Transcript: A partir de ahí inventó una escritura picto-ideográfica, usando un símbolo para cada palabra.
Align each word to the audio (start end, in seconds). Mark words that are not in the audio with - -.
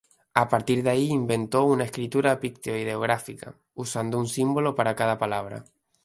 A 0.33 0.49
partir 0.49 0.81
de 0.81 0.89
ahí 0.89 1.09
inventó 1.09 1.63
una 1.65 1.83
escritura 1.83 2.39
picto-ideográfica, 2.39 3.55
usando 3.75 4.17
un 4.17 4.27
símbolo 4.27 4.73
para 4.73 4.95
cada 4.95 5.19
palabra. 5.19 5.63